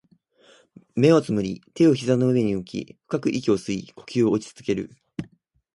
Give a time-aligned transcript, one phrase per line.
[0.95, 4.89] 目を瞑り、手を膝の上に置き、深く息を吸い、呼吸を落ち着ける